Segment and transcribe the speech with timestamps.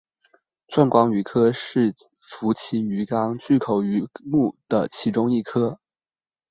[0.67, 5.79] 钻光鱼科是辐鳍鱼纲巨口鱼目的其中一科。